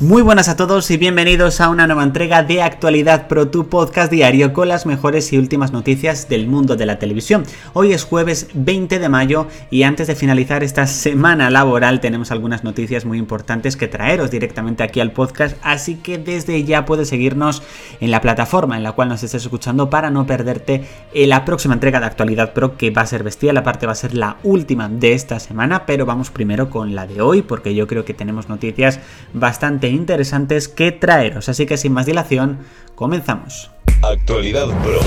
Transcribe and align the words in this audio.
Muy 0.00 0.22
buenas 0.22 0.48
a 0.48 0.54
todos 0.54 0.92
y 0.92 0.96
bienvenidos 0.96 1.60
a 1.60 1.68
una 1.70 1.88
nueva 1.88 2.04
entrega 2.04 2.44
de 2.44 2.62
Actualidad 2.62 3.26
Pro, 3.26 3.48
tu 3.48 3.66
podcast 3.66 4.12
diario 4.12 4.52
con 4.52 4.68
las 4.68 4.86
mejores 4.86 5.32
y 5.32 5.38
últimas 5.38 5.72
noticias 5.72 6.28
del 6.28 6.46
mundo 6.46 6.76
de 6.76 6.86
la 6.86 7.00
televisión. 7.00 7.42
Hoy 7.72 7.92
es 7.92 8.04
jueves 8.04 8.46
20 8.54 9.00
de 9.00 9.08
mayo 9.08 9.48
y 9.72 9.82
antes 9.82 10.06
de 10.06 10.14
finalizar 10.14 10.62
esta 10.62 10.86
semana 10.86 11.50
laboral 11.50 11.98
tenemos 11.98 12.30
algunas 12.30 12.62
noticias 12.62 13.06
muy 13.06 13.18
importantes 13.18 13.76
que 13.76 13.88
traeros 13.88 14.30
directamente 14.30 14.84
aquí 14.84 15.00
al 15.00 15.10
podcast, 15.10 15.56
así 15.62 15.96
que 15.96 16.16
desde 16.16 16.62
ya 16.62 16.84
puedes 16.84 17.08
seguirnos 17.08 17.64
en 17.98 18.12
la 18.12 18.20
plataforma 18.20 18.76
en 18.76 18.84
la 18.84 18.92
cual 18.92 19.08
nos 19.08 19.24
estés 19.24 19.42
escuchando 19.42 19.90
para 19.90 20.10
no 20.10 20.28
perderte 20.28 20.84
la 21.12 21.44
próxima 21.44 21.74
entrega 21.74 21.98
de 21.98 22.06
Actualidad 22.06 22.52
Pro 22.52 22.76
que 22.76 22.90
va 22.90 23.02
a 23.02 23.06
ser 23.06 23.24
bestial, 23.24 23.56
aparte 23.56 23.86
va 23.86 23.92
a 23.92 23.96
ser 23.96 24.14
la 24.14 24.36
última 24.44 24.88
de 24.88 25.14
esta 25.14 25.40
semana, 25.40 25.86
pero 25.86 26.06
vamos 26.06 26.30
primero 26.30 26.70
con 26.70 26.94
la 26.94 27.08
de 27.08 27.20
hoy 27.20 27.42
porque 27.42 27.74
yo 27.74 27.88
creo 27.88 28.04
que 28.04 28.14
tenemos 28.14 28.48
noticias 28.48 29.00
bastante 29.34 29.87
interesantes 29.90 30.68
que 30.68 30.92
traeros. 30.92 31.48
Así 31.48 31.66
que 31.66 31.76
sin 31.76 31.92
más 31.92 32.06
dilación, 32.06 32.58
comenzamos. 32.94 33.70
Actualidad 34.02 34.68
Pro. 34.82 35.00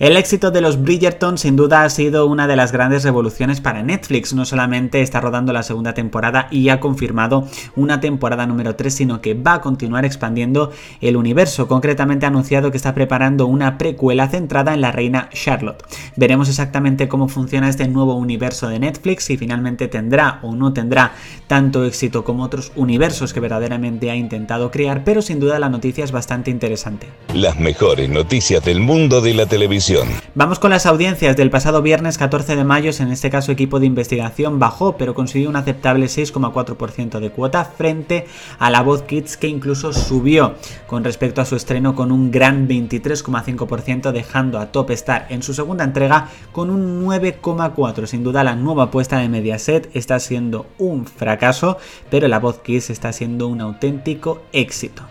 El 0.00 0.16
éxito 0.16 0.50
de 0.50 0.62
los 0.62 0.80
Bridgerton 0.80 1.36
sin 1.36 1.56
duda 1.56 1.82
ha 1.82 1.90
sido 1.90 2.24
una 2.24 2.46
de 2.46 2.56
las 2.56 2.72
grandes 2.72 3.04
revoluciones 3.04 3.60
para 3.60 3.82
Netflix. 3.82 4.32
No 4.32 4.46
solamente 4.46 5.02
está 5.02 5.20
rodando 5.20 5.52
la 5.52 5.62
segunda 5.62 5.92
temporada 5.92 6.48
y 6.50 6.70
ha 6.70 6.80
confirmado 6.80 7.46
una 7.76 8.00
temporada 8.00 8.46
número 8.46 8.76
3, 8.76 8.94
sino 8.94 9.20
que 9.20 9.34
va 9.34 9.52
a 9.52 9.60
continuar 9.60 10.06
expandiendo 10.06 10.72
el 11.02 11.18
universo. 11.18 11.68
Concretamente 11.68 12.24
ha 12.24 12.30
anunciado 12.30 12.70
que 12.70 12.78
está 12.78 12.94
preparando 12.94 13.44
una 13.44 13.76
precuela 13.76 14.26
centrada 14.30 14.72
en 14.72 14.80
la 14.80 14.90
reina 14.90 15.28
Charlotte. 15.34 15.84
Veremos 16.16 16.48
exactamente 16.48 17.06
cómo 17.06 17.28
funciona 17.28 17.68
este 17.68 17.86
nuevo 17.86 18.14
universo 18.14 18.68
de 18.68 18.78
Netflix, 18.78 19.24
si 19.24 19.36
finalmente 19.36 19.86
tendrá 19.86 20.38
o 20.40 20.54
no 20.54 20.72
tendrá 20.72 21.12
tanto 21.46 21.84
éxito 21.84 22.24
como 22.24 22.44
otros 22.44 22.72
universos 22.74 23.34
que 23.34 23.40
verdaderamente 23.40 24.10
ha 24.10 24.16
intentado 24.16 24.70
crear, 24.70 25.04
pero 25.04 25.20
sin 25.20 25.40
duda 25.40 25.58
la 25.58 25.68
noticia 25.68 26.04
es 26.04 26.10
bastante 26.10 26.50
interesante. 26.50 27.08
Las 27.34 27.60
mejores 27.60 28.08
noticias 28.08 28.64
del 28.64 28.80
mundo 28.80 29.20
de 29.20 29.34
la 29.34 29.44
televisión 29.44 29.89
Vamos 30.34 30.60
con 30.60 30.70
las 30.70 30.86
audiencias 30.86 31.36
del 31.36 31.50
pasado 31.50 31.82
viernes 31.82 32.16
14 32.16 32.54
de 32.54 32.64
mayo, 32.64 32.92
en 33.00 33.10
este 33.10 33.30
caso 33.30 33.50
equipo 33.50 33.80
de 33.80 33.86
investigación 33.86 34.58
bajó, 34.60 34.96
pero 34.96 35.14
consiguió 35.14 35.48
un 35.48 35.56
aceptable 35.56 36.06
6,4% 36.06 37.18
de 37.18 37.30
cuota 37.30 37.64
frente 37.64 38.26
a 38.58 38.70
la 38.70 38.82
voz 38.82 39.02
Kids 39.02 39.36
que 39.36 39.48
incluso 39.48 39.92
subió 39.92 40.54
con 40.86 41.02
respecto 41.02 41.40
a 41.40 41.44
su 41.44 41.56
estreno 41.56 41.96
con 41.96 42.12
un 42.12 42.30
gran 42.30 42.68
23,5% 42.68 44.12
dejando 44.12 44.60
a 44.60 44.70
Top 44.70 44.90
Star 44.90 45.26
en 45.28 45.42
su 45.42 45.54
segunda 45.54 45.82
entrega 45.82 46.28
con 46.52 46.70
un 46.70 47.04
9,4%. 47.04 48.06
Sin 48.06 48.22
duda 48.22 48.44
la 48.44 48.54
nueva 48.54 48.84
apuesta 48.84 49.18
de 49.18 49.28
Mediaset 49.28 49.90
está 49.94 50.20
siendo 50.20 50.66
un 50.78 51.06
fracaso, 51.06 51.78
pero 52.10 52.28
la 52.28 52.38
voz 52.38 52.60
Kids 52.60 52.90
está 52.90 53.12
siendo 53.12 53.48
un 53.48 53.60
auténtico 53.60 54.42
éxito. 54.52 55.02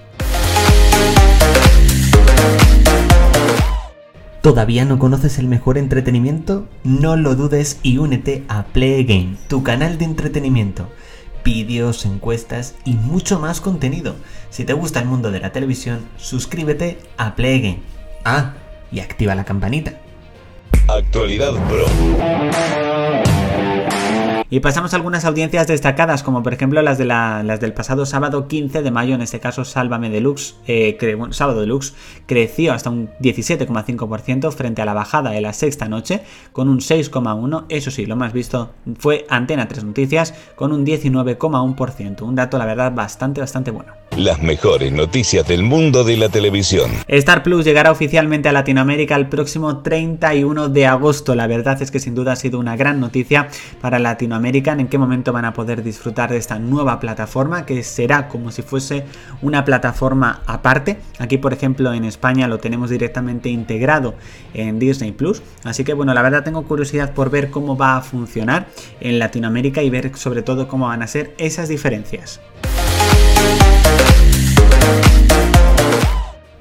¿Todavía 4.50 4.84
no 4.84 4.98
conoces 4.98 5.38
el 5.38 5.46
mejor 5.46 5.78
entretenimiento? 5.78 6.68
No 6.84 7.16
lo 7.16 7.36
dudes 7.36 7.80
y 7.84 8.00
únete 8.00 8.46
a 8.48 8.64
Play 8.64 9.04
Game, 9.04 9.36
tu 9.48 9.62
canal 9.62 10.00
de 10.00 10.06
entretenimiento. 10.06 10.90
Vídeos, 11.46 12.04
encuestas 12.08 12.74
y 12.84 12.94
mucho 12.94 13.40
más 13.40 13.62
contenido. 13.62 14.16
Si 14.50 14.66
te 14.66 14.74
gusta 14.74 15.02
el 15.02 15.06
mundo 15.06 15.30
de 15.30 15.40
la 15.40 15.52
televisión, 15.52 16.00
suscríbete 16.18 16.98
a 17.18 17.36
Play 17.36 17.62
Game. 17.62 17.80
Ah, 18.26 18.56
y 18.92 19.02
activa 19.02 19.36
la 19.36 19.46
campanita. 19.46 19.94
Actualidad 20.88 21.54
Pro. 21.68 21.86
Y 24.52 24.62
pasamos 24.62 24.94
a 24.94 24.96
algunas 24.96 25.26
audiencias 25.26 25.68
destacadas, 25.68 26.24
como 26.24 26.42
por 26.42 26.54
ejemplo 26.54 26.82
las, 26.82 26.98
de 26.98 27.06
las 27.06 27.60
del 27.60 27.74
pasado 27.74 28.08
sábado 28.08 28.48
15 28.48 28.82
de 28.82 28.90
mayo, 28.90 29.14
en 29.14 29.22
este 29.22 29.40
caso 29.40 29.64
Sálvame 29.64 30.10
Deluxe, 30.10 30.56
eh, 30.66 30.98
sábado 31.30 31.62
Deluxe, 31.62 31.94
creció 32.26 32.74
hasta 32.74 32.90
un 32.90 33.12
17,5% 33.20 34.52
frente 34.52 34.82
a 34.82 34.86
la 34.86 34.96
bajada 34.96 35.30
de 35.30 35.42
la 35.42 35.54
sexta 35.54 35.88
noche, 35.88 36.24
con 36.52 36.68
un 36.68 36.80
6,1%. 36.80 37.66
Eso 37.70 37.92
sí, 37.92 38.08
lo 38.08 38.16
más 38.16 38.34
visto 38.34 38.72
fue 38.98 39.28
Antena 39.30 39.68
3 39.68 39.84
Noticias, 39.84 40.34
con 40.56 40.74
un 40.74 40.84
19,1%. 40.84 42.22
Un 42.24 42.34
dato, 42.34 42.58
la 42.58 42.66
verdad, 42.66 42.92
bastante, 42.92 43.42
bastante 43.42 43.70
bueno. 43.70 43.99
Las 44.20 44.42
mejores 44.42 44.92
noticias 44.92 45.48
del 45.48 45.64
mundo 45.64 46.04
de 46.04 46.18
la 46.18 46.28
televisión. 46.28 46.92
Star 47.08 47.42
Plus 47.42 47.64
llegará 47.64 47.90
oficialmente 47.90 48.50
a 48.50 48.52
Latinoamérica 48.52 49.16
el 49.16 49.30
próximo 49.30 49.78
31 49.78 50.68
de 50.68 50.88
agosto. 50.88 51.36
La 51.36 51.48
verdad 51.48 51.82
es 51.82 51.90
que 51.90 52.02
sin 52.02 52.16
duda 52.16 52.34
ha 52.34 52.36
sido 52.36 52.60
una 52.60 52.76
gran 52.76 53.00
noticia 53.00 53.48
para 53.80 53.98
Latinoamérica. 53.98 54.74
En 54.74 54.90
qué 54.90 54.98
momento 54.98 55.32
van 55.32 55.46
a 55.46 55.54
poder 55.54 55.84
disfrutar 55.84 56.32
de 56.32 56.38
esta 56.38 56.60
nueva 56.60 57.00
plataforma 57.00 57.66
que 57.66 57.82
será 57.82 58.28
como 58.28 58.52
si 58.52 58.62
fuese 58.62 59.06
una 59.42 59.64
plataforma 59.64 60.42
aparte. 60.46 61.00
Aquí, 61.18 61.38
por 61.38 61.54
ejemplo, 61.54 61.94
en 61.94 62.04
España 62.04 62.50
lo 62.50 62.58
tenemos 62.58 62.90
directamente 62.90 63.48
integrado 63.48 64.16
en 64.54 64.80
Disney 64.80 65.14
Plus. 65.14 65.42
Así 65.64 65.86
que 65.86 65.94
bueno, 65.94 66.14
la 66.14 66.22
verdad 66.22 66.44
tengo 66.44 66.66
curiosidad 66.66 67.14
por 67.14 67.30
ver 67.30 67.52
cómo 67.52 67.78
va 67.78 67.96
a 67.96 68.02
funcionar 68.02 68.68
en 69.00 69.18
Latinoamérica 69.18 69.82
y 69.82 69.90
ver 69.90 70.12
sobre 70.18 70.42
todo 70.42 70.68
cómo 70.68 70.88
van 70.88 71.04
a 71.04 71.08
ser 71.08 71.34
esas 71.38 71.70
diferencias. 71.70 72.42